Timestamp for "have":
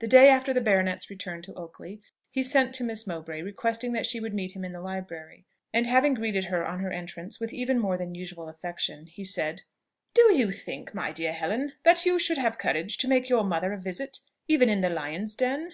12.36-12.58